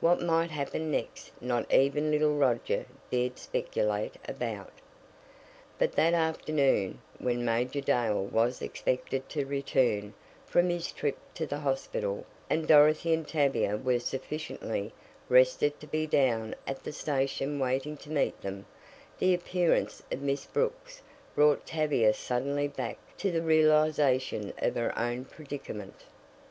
[0.00, 4.72] What might happen next not even little Roger dared speculate about.
[5.78, 10.14] But that afternoon, when Major Dale was expected to return
[10.46, 14.94] from his trip to the hospital, and Dorothy and Tavia were sufficiently
[15.28, 18.64] rested to be down at the station waiting to meet them,
[19.18, 21.02] the appearance of Miss Brooks
[21.34, 26.04] brought Tavia suddenly back to the realization of her own predicament.